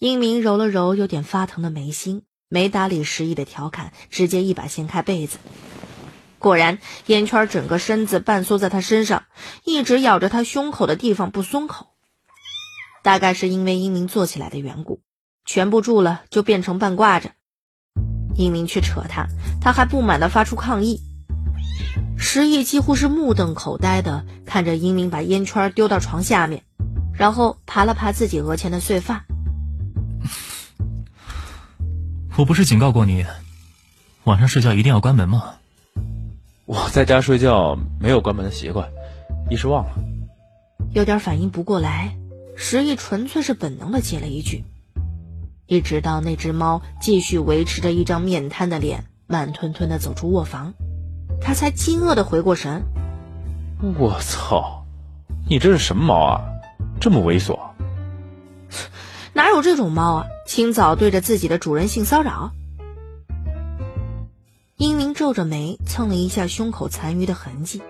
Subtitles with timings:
[0.00, 5.36] 英明揉了揉有点发疼的眉心，没搭理石毅的调侃，直接一把掀开被子。
[6.38, 9.24] 果然，烟圈整个身子半缩在他身上，
[9.62, 11.88] 一直咬着他胸口的地方不松口。
[13.02, 15.02] 大概是因为英明坐起来的缘故，
[15.44, 17.32] 蜷不住了就变成半挂着。
[18.34, 19.26] 英明去扯他，
[19.60, 21.02] 他还不满地发出抗议。
[22.16, 26.64] 石毅几乎是目瞪口呆的看着英明把烟圈丢到床下面，
[27.12, 29.26] 然后爬了爬自己额前的碎发。
[32.40, 33.26] 我不是警告过你，
[34.24, 35.56] 晚上睡觉一定要关门吗？
[36.64, 38.88] 我在家睡觉没有关门的习惯，
[39.50, 39.92] 一时忘了。
[40.94, 42.16] 有点反应不过来，
[42.56, 44.64] 石毅纯粹是本能的接了一句。
[45.66, 50.72] 一直到那只猫继续维持着一张面瘫的脸，慢吞吞的走出卧房。
[51.42, 52.82] 他才惊愕的回过神，
[53.98, 54.86] 我操，
[55.46, 56.40] 你这是什么猫啊，
[56.98, 57.58] 这么猥琐？
[59.34, 60.26] 哪有这种猫啊？
[60.50, 62.50] 清早对着自己的主人性骚扰？
[64.76, 67.80] 英明皱着眉，蹭了一下胸口残余的痕迹，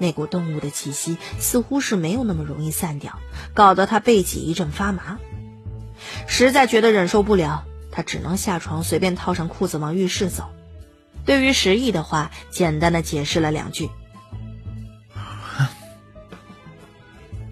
[0.00, 3.20] 那股动物的气息似乎是没有那么容易散掉，
[3.54, 5.18] 搞得他背脊一阵发麻。
[6.26, 10.50] 实在觉得忍受不了，他只能下床随便套上裤子往浴室走。
[11.24, 13.90] 对于石毅的话，简单的解释了两句。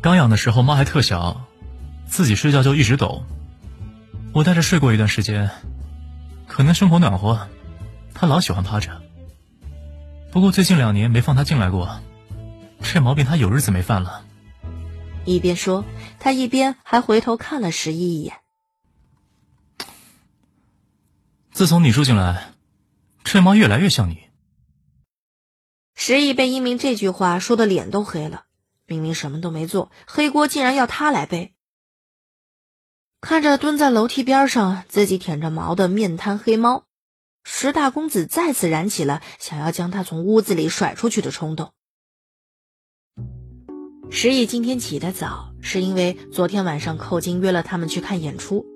[0.01, 1.47] 刚养的时候猫还特小，
[2.09, 3.23] 自己睡觉就一直抖。
[4.35, 5.49] 我带着睡过一段时间，
[6.49, 7.49] 可能生活暖和，
[8.15, 9.01] 他老喜欢趴着。
[10.33, 12.01] 不过最近两年没放他进来过，
[12.83, 14.25] 这毛病他有日子没犯了。
[15.25, 15.85] 一边说，
[16.19, 18.35] 他一边还回头看了石毅一眼。
[21.53, 22.51] 自从你住进来。
[23.23, 24.19] 这猫越来越像你。
[25.95, 28.45] 石毅被一鸣这句话说的脸都黑了，
[28.87, 31.54] 明明什么都没做，黑锅竟然要他来背。
[33.25, 36.85] 看着蹲在楼梯边上自己舔着毛的面瘫黑猫，
[37.43, 41.71] 石大公子再次燃起了想要将他从屋子里甩出去的冲动。
[44.11, 48.67] 石毅今天起得早，是因为昨天晚上寇金约了他们去看演出，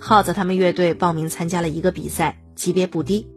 [0.00, 3.28] 耗子他们乐队报名参加了一个比赛，级别不低。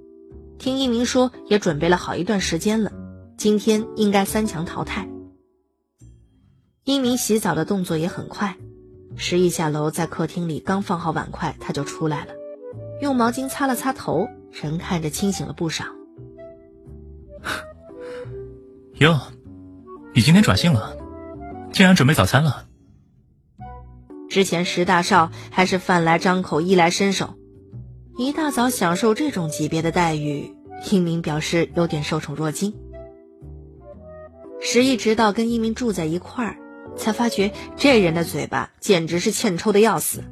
[0.57, 2.93] 听一鸣说，也准备了好一段时间了，
[3.37, 5.09] 今天应该三强淘汰。
[6.85, 8.55] 一鸣洗澡的动作也很快，
[9.17, 12.33] 石毅下楼在客厅里刚放好碗筷，他就出来了，
[13.01, 15.85] 用毛巾擦了擦头，人看着清醒了不少。
[18.99, 19.19] 哟，
[20.13, 20.95] 你今天转性了，
[21.71, 22.65] 竟然准备早餐了。
[24.29, 27.35] 之前石大少还是饭来张口，衣来伸手。
[28.17, 30.55] 一大早享受这种级别的待遇，
[30.89, 32.73] 一明表示有点受宠若惊。
[34.61, 36.57] 石毅直到跟一明住在一块儿，
[36.97, 40.23] 才发觉这人的嘴巴简直是欠抽的要死。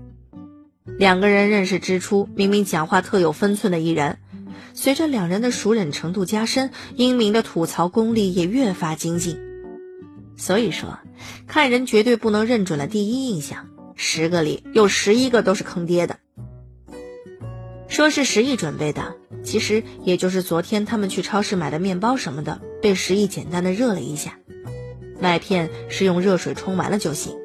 [0.97, 4.19] 两个人认识之初，明明讲话特有分寸的一人，
[4.73, 9.40] 随着两人的熟忍程度加深，英明的吐槽功力也越发精进。
[10.35, 11.00] 所以说，
[11.47, 16.18] 看人绝对不能认准了第一印象，十个里有十一个都是坑爹的。
[17.88, 24.40] 说是十亿准备的，其实也就是昨天他们去超市买的面包什么的，被十亿简单的热了一下。
[25.23, 27.38] 麦片是用热水冲完了就行，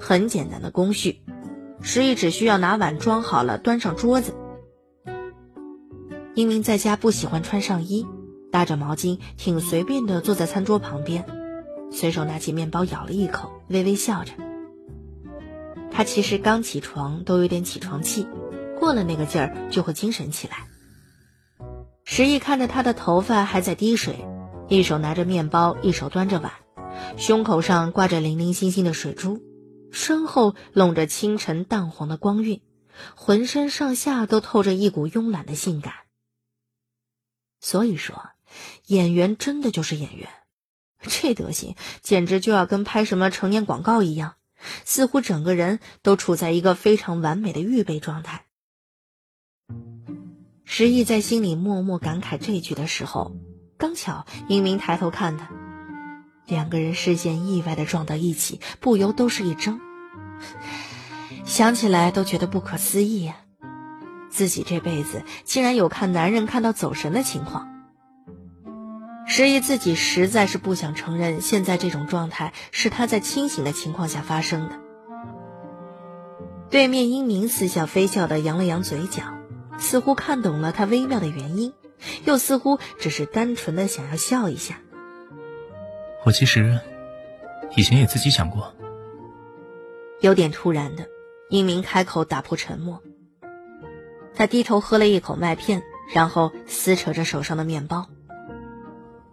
[0.00, 1.20] 很简单的工序。
[1.82, 4.32] 石毅只需要拿碗装好了，端上桌子。
[6.34, 8.06] 英明在家不喜欢穿上衣，
[8.50, 11.26] 搭着毛巾，挺随便的坐在餐桌旁边，
[11.92, 14.32] 随手拿起面包咬了一口，微微笑着。
[15.90, 18.26] 他其实刚起床，都有点起床气。
[18.80, 20.56] 过了那个劲儿就会精神起来。
[22.02, 24.24] 石毅看着他的头发还在滴水，
[24.68, 26.50] 一手拿着面包，一手端着碗，
[27.16, 29.42] 胸口上挂着零零星星的水珠，
[29.90, 32.60] 身后笼着清晨淡黄的光晕，
[33.14, 35.94] 浑身上下都透着一股慵懒的性感。
[37.60, 38.30] 所以说，
[38.86, 40.28] 演员真的就是演员，
[41.00, 44.34] 这德行简直就要跟拍什么成年广告一样，
[44.84, 48.44] 似乎整个人都处在一个非常完美的预备状态。
[50.64, 53.36] 石毅在心里默默感慨这句的时候，
[53.78, 55.50] 刚巧英明抬头看他，
[56.46, 59.80] 两个人视线意外的撞到一起，不由都是一怔。
[61.44, 63.36] 想起来都觉得不可思议呀，
[64.30, 67.68] 自己这辈子竟然有看男人看到走神的情况。
[69.26, 74.80] 十一自己实在是不想承认，现在这种状态是他在清醒的情况下发生的。
[76.70, 79.22] 对面英明似笑非笑的扬了扬嘴角。
[79.78, 81.74] 似乎看懂了他微妙的原因，
[82.24, 84.80] 又似乎只是单纯的想要笑一下。
[86.26, 86.80] 我其实
[87.76, 88.74] 以前也自己想过，
[90.20, 91.06] 有点突然的，
[91.50, 93.00] 英明开口打破沉默。
[94.34, 98.08] 他低头喝了一口麦片，然后撕扯着手上的面包。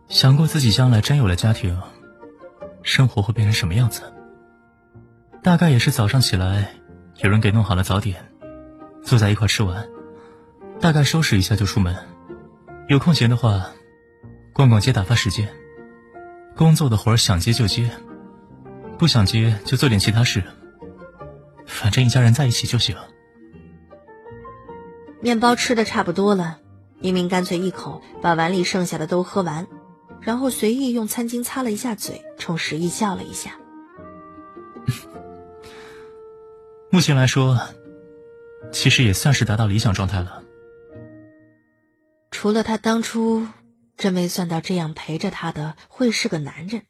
[0.08, 1.82] 想过自己将来真有了家庭，
[2.84, 4.04] 生活会变成什么样子？
[5.42, 6.76] 大概也是早上起来，
[7.24, 8.24] 有人给弄好了早点，
[9.02, 9.90] 坐在一块吃完，
[10.80, 11.96] 大概收拾一下就出门。
[12.88, 13.72] 有空闲的话，
[14.54, 15.50] 逛逛街打发时间。
[16.56, 17.90] 工作的活儿想接就接，
[18.98, 20.44] 不想接就做点其他事。
[21.66, 22.96] 反正一家人在一起就行。
[25.20, 26.60] 面包吃的差不多了，
[27.00, 29.68] 明明干脆一口把碗里剩下的都喝完，
[30.22, 33.52] 然后随意用餐巾擦了一下嘴，冲石毅笑了一下。
[36.92, 37.60] 目前来说，
[38.72, 40.44] 其实也算是达到理想状态了。
[42.30, 43.48] 除了他当初。
[43.98, 46.86] 真没算到这样陪着他的会是个男人。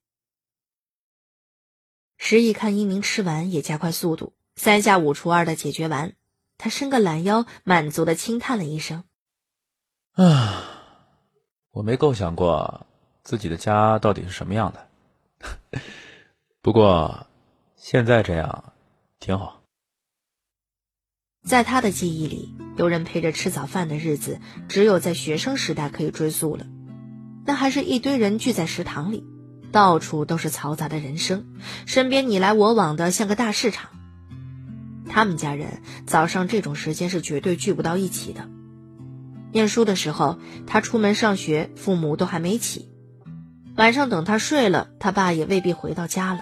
[2.17, 6.15] 石毅看一鸣吃完，也加快速度，三下五除二的解决完。
[6.57, 9.03] 他伸个懒腰，满足的轻叹了一声
[10.13, 10.63] ：“啊，
[11.71, 12.88] 我没构想过
[13.23, 14.88] 自己的家到底是什么样的。
[16.61, 17.27] 不过
[17.75, 18.73] 现在这样
[19.19, 19.61] 挺好。”
[21.44, 24.39] 在他的记忆里，有人陪着吃早饭的日子，
[24.69, 26.65] 只有在学生时代可以追溯了。
[27.45, 29.25] 那还是一堆人聚在食堂里，
[29.72, 31.45] 到处都是嘈杂的人声，
[31.86, 33.90] 身边你来我往的像个大市场。
[35.10, 38.50] 他们家人早上这种时间是绝对聚不到一起的。
[39.51, 42.90] 念书的时候，他出门上学，父母都还没起。
[43.75, 46.42] 晚上等他睡了，他爸也未必回到家了，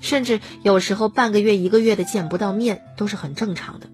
[0.00, 3.88] 甚至有时候半个月、一个月的见不到面都是很正常的。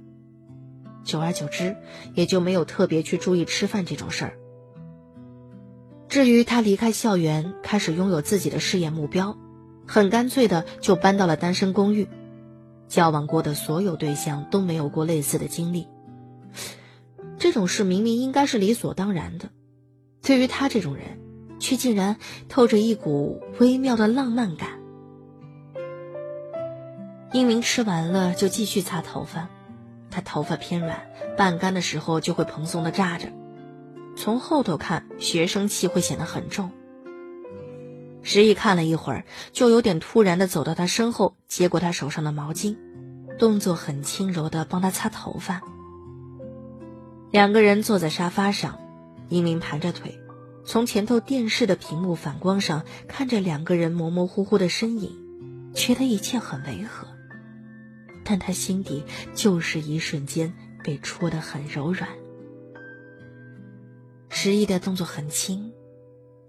[1.04, 1.76] 久而久之，
[2.14, 4.38] 也就没有特别去注意吃饭这种事儿。
[6.08, 9.36] 至于他离开校园，开始拥有自己的事业目标，
[9.86, 12.08] 很干脆的就搬到了单身公寓。
[12.88, 15.88] 交往过的所有对象都没有过类似的经历。
[17.38, 19.50] 这种事明明应该是理所当然的，
[20.22, 21.18] 对于他这种人，
[21.58, 22.16] 却竟然
[22.48, 24.68] 透着一股微妙的浪漫感。
[27.32, 29.48] 英明吃完了就继续擦头发，
[30.10, 33.28] 他头发偏软，半干的时候就会蓬松的炸着。
[34.26, 36.72] 从后头看，学生气会显得很重。
[38.22, 42.76] 石毅看了一会儿，就有点突然的走到他身后，接过他手上的毛巾，
[43.38, 45.62] 动作很轻柔的帮他擦头发。
[47.30, 48.80] 两个人坐在沙发上，
[49.28, 50.18] 英明盘着腿，
[50.64, 55.16] 从前头电视的屏幕反光上看着两个人模模糊糊的身影，
[55.72, 57.06] 觉得一切很违和，
[58.24, 59.04] 但他心底
[59.36, 60.52] 就是一瞬间
[60.82, 62.08] 被戳得很柔软。
[64.28, 65.72] 石毅的动作很轻，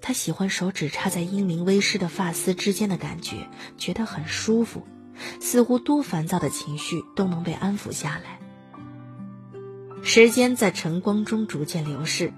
[0.02, 3.48] 他喜欢手指插在英明微湿的发丝之间的感觉，
[3.78, 4.86] 觉得很舒服，
[5.40, 8.40] 似乎多烦躁的情绪都能被安抚下来。
[10.04, 12.34] 时间在晨光中逐渐流逝，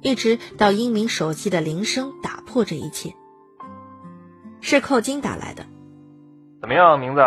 [0.00, 3.14] 一直到英明手机的铃声打破这一切。
[4.60, 5.66] 是寇金打来的。
[6.60, 7.20] 怎么样，名字？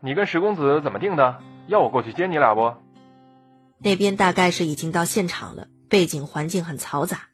[0.00, 1.40] 你跟石公子怎么定的？
[1.66, 2.74] 要我过去接你俩不？
[3.78, 5.66] 那边大概是已经到现场了。
[5.94, 7.28] 背景环境很嘈杂，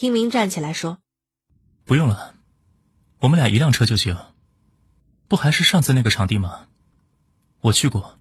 [0.00, 0.98] 英明站起来说
[1.86, 2.34] ：“不用了，
[3.20, 4.14] 我们俩一辆车就行。
[5.26, 6.68] 不还是上次那个场地吗？
[7.62, 8.20] 我去过。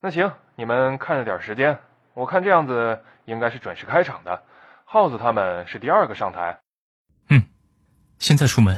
[0.00, 1.78] 那行，你们看着点时间。
[2.14, 4.42] 我看这样子应该是准时开场的。
[4.84, 6.60] 耗子他们是第二个上台。
[7.28, 7.40] 嗯，
[8.18, 8.76] 现在出门。”